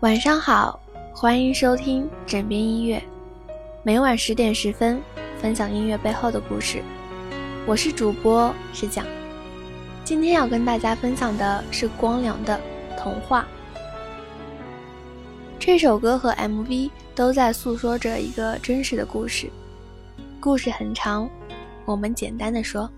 [0.00, 0.78] 晚上好，
[1.12, 3.02] 欢迎收听枕边音乐，
[3.82, 5.02] 每晚十点十分
[5.40, 6.80] 分享音乐背后的故事。
[7.66, 9.04] 我是主播石讲，
[10.04, 12.60] 今天要跟大家分享的是光良的
[12.96, 13.44] 《童话》。
[15.58, 19.50] 这首歌和 MV 都在诉说着一个真实的故事，
[20.38, 21.28] 故事很长，
[21.84, 22.88] 我们简单的说：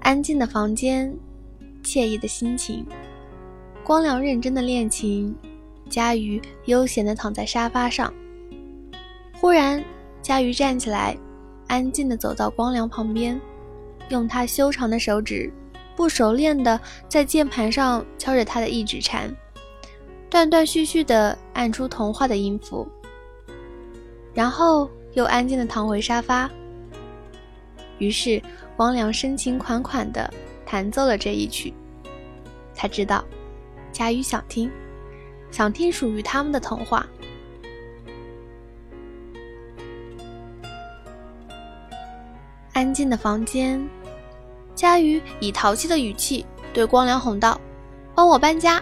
[0.00, 1.14] 安静的房间，
[1.84, 2.84] 惬意的心情。
[3.88, 5.34] 光良认真的练琴，
[5.88, 8.12] 佳瑜悠闲的躺在沙发上。
[9.40, 9.82] 忽然，
[10.20, 11.16] 佳瑜站起来，
[11.68, 13.40] 安静的走到光良旁边，
[14.10, 15.50] 用他修长的手指，
[15.96, 16.78] 不熟练的
[17.08, 19.34] 在键盘上敲着他的一指禅，
[20.28, 22.86] 断断续续的按出童话的音符。
[24.34, 26.50] 然后又安静的躺回沙发。
[27.96, 28.42] 于是，
[28.76, 30.30] 光良深情款款的
[30.66, 31.72] 弹奏了这一曲。
[32.74, 33.24] 他知道。
[33.98, 34.70] 佳瑜想听，
[35.50, 37.04] 想听属于他们的童话。
[42.74, 43.84] 安静的房间，
[44.72, 47.60] 佳瑜以淘气的语气对光良哄道
[48.14, 48.80] ：“帮我搬家。”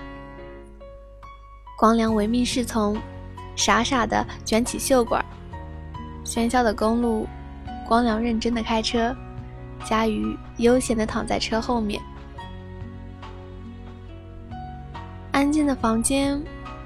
[1.78, 3.00] 光良唯命是从，
[3.56, 5.24] 傻傻的卷起袖管。
[6.26, 7.26] 喧嚣的公路，
[7.88, 9.16] 光良认真的开车，
[9.82, 12.02] 佳瑜悠闲的躺在车后面。
[15.36, 16.42] 安静的房间，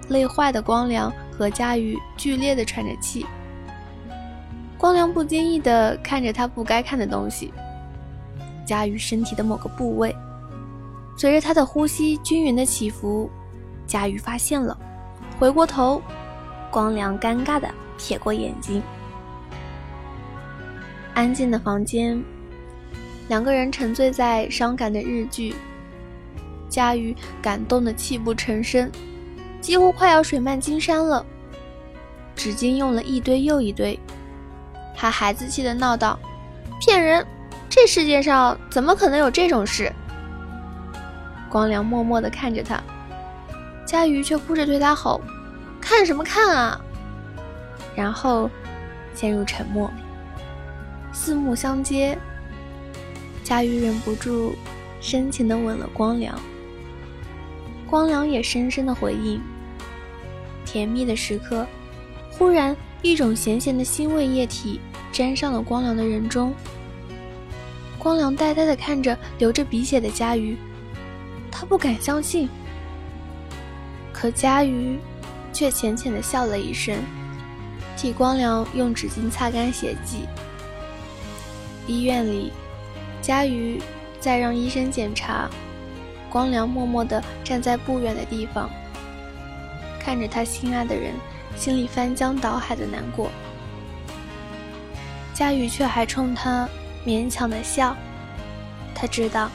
[0.08, 3.24] 累坏的光良和佳瑜剧烈的喘着气。
[4.76, 7.54] 光良不经意的看着他不该看的东西，
[8.66, 10.12] 佳瑜身体的某个部位，
[11.16, 13.30] 随着他的呼吸均匀的起伏，
[13.86, 14.76] 佳瑜发现了，
[15.38, 16.02] 回过头，
[16.72, 18.82] 光良尴尬的撇过眼睛。
[21.14, 22.20] 安静的房间，
[23.28, 25.54] 两个人沉醉在伤感的日剧。
[26.70, 28.90] 佳瑜感动得泣不成声，
[29.60, 31.26] 几乎快要水漫金山了。
[32.34, 33.98] 纸巾用了一堆又一堆，
[34.97, 36.19] 他孩子气地闹道
[36.81, 37.26] ：“骗人！
[37.69, 39.92] 这世界上怎么可能有这种事？”
[41.50, 42.81] 光良默默地看着他，
[43.84, 45.20] 佳瑜却哭着对他吼
[45.81, 46.81] ：“看什么看啊！”
[47.94, 48.48] 然后
[49.14, 49.91] 陷入沉默。
[51.12, 52.16] 四目相接，
[53.42, 54.54] 佳瑜忍不住
[55.00, 56.34] 深情地吻了光良。
[57.90, 59.42] 光良也深深的回应。
[60.64, 61.66] 甜蜜的时刻，
[62.30, 64.80] 忽然一种咸咸的腥味液体
[65.10, 66.54] 沾上了光良的人中。
[67.98, 70.56] 光良呆呆的看着流着鼻血的佳瑜，
[71.50, 72.48] 他不敢相信。
[74.12, 74.96] 可佳瑜
[75.52, 76.96] 却浅浅的笑了一声，
[77.96, 80.26] 替光良用纸巾擦干血迹。
[81.88, 82.52] 医院里，
[83.20, 83.80] 佳瑜
[84.20, 85.50] 在让医生检查。
[86.30, 88.70] 光良默默地站在不远的地方，
[89.98, 91.12] 看着他心爱的人，
[91.56, 93.30] 心里翻江倒海的难过。
[95.34, 96.69] 佳宇却还冲他
[97.04, 97.96] 勉强的笑，
[98.94, 99.50] 他知道，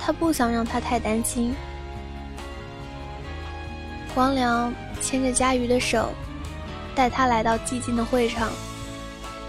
[0.00, 1.54] 他不想让他太担心。
[4.14, 6.10] 光良牵着佳瑜的手，
[6.94, 8.50] 带他来到寂静的会场，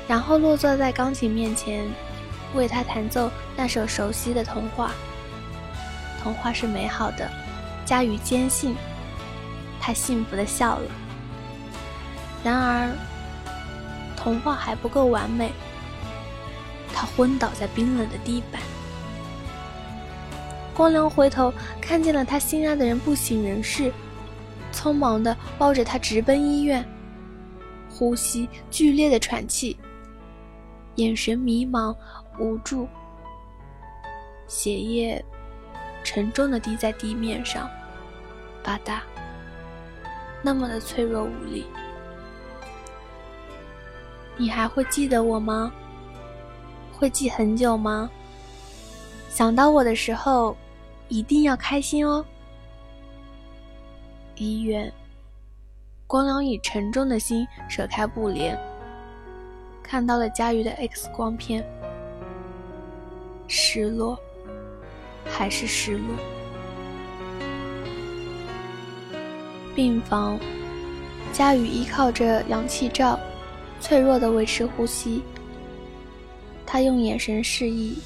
[0.07, 1.85] 然后落坐在钢琴面前，
[2.53, 4.91] 为他弹奏那首熟悉的童话。
[6.23, 7.29] 童话是美好的，
[7.83, 8.75] 佳瑜坚信，
[9.77, 10.89] 他幸福的笑了。
[12.45, 12.89] 然而，
[14.15, 15.51] 童话还不够完美，
[16.93, 18.61] 他昏倒在冰冷的地板。
[20.73, 23.91] 光良回头看见了他心爱的人不省人事，
[24.71, 26.83] 匆忙的抱着他直奔医院，
[27.89, 29.77] 呼吸剧烈的喘气，
[30.95, 31.93] 眼神迷茫
[32.39, 32.87] 无助，
[34.47, 35.23] 血液。
[36.03, 37.69] 沉重的滴在地面上，
[38.63, 38.99] 吧嗒，
[40.41, 41.65] 那么的脆弱无力。
[44.35, 45.71] 你还会记得我吗？
[46.91, 48.09] 会记很久吗？
[49.29, 50.55] 想到我的时候，
[51.07, 52.23] 一定要开心哦。
[54.35, 54.91] 医院，
[56.07, 58.59] 光良以沉重的心扯开布帘，
[59.81, 61.63] 看到了佳瑜的 X 光片，
[63.47, 64.19] 失落。
[65.25, 66.15] 还是失落。
[69.75, 70.39] 病房，
[71.31, 73.19] 佳宇依靠着氧气罩，
[73.81, 75.21] 脆弱的维持呼吸。
[76.65, 77.97] 他用眼神示意，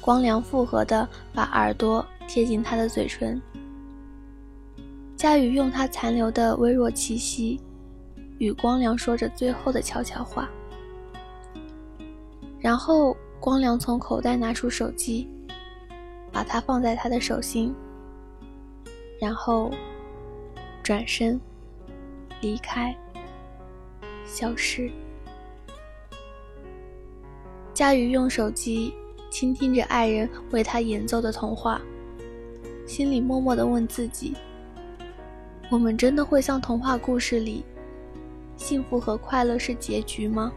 [0.00, 3.40] 光良复合的把耳朵贴近他的嘴唇。
[5.16, 7.60] 佳宇用他残留的微弱气息，
[8.38, 10.48] 与光良说着最后的悄悄话。
[12.58, 15.28] 然后，光良从口袋拿出手机。
[16.32, 17.74] 把它放在他的手心，
[19.20, 19.70] 然后
[20.82, 21.40] 转身，
[22.40, 22.96] 离开，
[24.24, 24.90] 消失。
[27.74, 28.92] 佳瑜用手机
[29.30, 31.80] 倾听着爱人为他演奏的童话，
[32.86, 34.34] 心里默默的问自己：
[35.70, 37.64] 我们真的会像童话故事里，
[38.56, 40.52] 幸福和快乐是结局吗？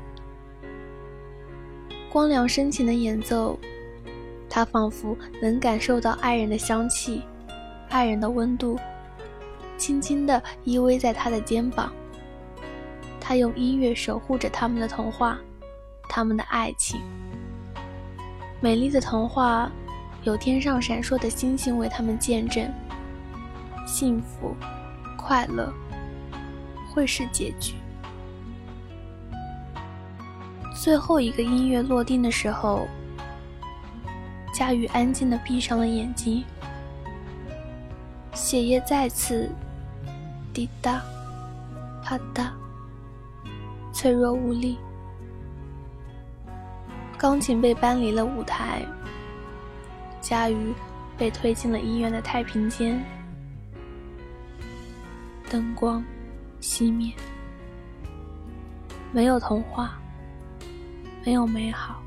[2.12, 3.58] 光良深情的演奏，
[4.56, 7.24] 他仿佛能感受到爱人的香气，
[7.90, 8.80] 爱人的温度，
[9.80, 11.92] 轻轻地依偎在他的肩膀。
[13.20, 15.40] 他用音乐守护着他们的童话。
[16.08, 17.02] 他们的爱情，
[18.62, 19.72] 美丽的童话，
[20.22, 22.72] 有天上闪烁的星星为他们见证。
[23.88, 24.56] 幸福，
[25.18, 25.74] 快乐，
[26.94, 27.74] 会是结局。
[30.76, 32.88] 最后一个音乐落定的时候，
[34.54, 36.46] 佳宇安静的闭上了眼睛，
[38.34, 39.50] 血液再次
[40.54, 41.02] 滴答，
[42.04, 42.52] 啪嗒，
[43.92, 44.78] 脆弱无力。
[47.18, 48.86] 钢琴被搬离了舞台，
[50.22, 50.72] 佳瑜
[51.18, 53.04] 被推进了医院的太平间，
[55.50, 56.04] 灯光
[56.62, 57.12] 熄灭，
[59.12, 59.98] 没有童话，
[61.26, 62.03] 没有美好，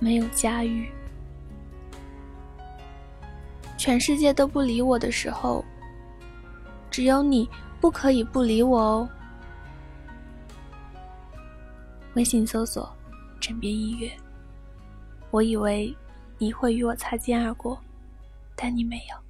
[0.00, 0.90] 没有佳瑜，
[3.78, 5.64] 全世界都不理我的时候，
[6.90, 7.48] 只有你
[7.80, 9.08] 不可以不理我哦。
[12.14, 12.92] 微信搜索。
[13.40, 14.12] 枕边音乐，
[15.30, 15.96] 我以为
[16.36, 17.80] 你会与我擦肩而过，
[18.54, 19.29] 但你没有。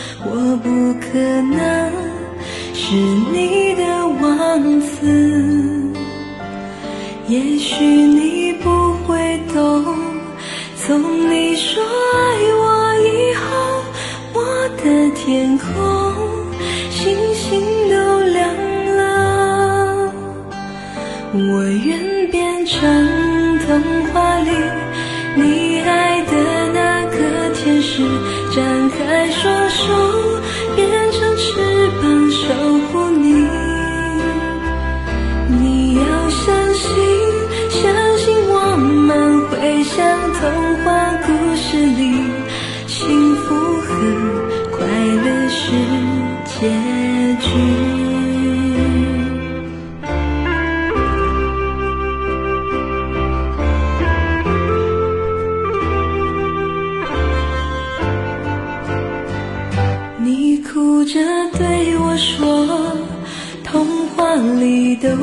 [0.23, 1.91] 我不可能
[2.73, 3.81] 是你的。
[4.21, 5.91] 王子，
[7.27, 9.90] 也许你不会懂。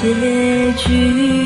[0.00, 1.37] 结局。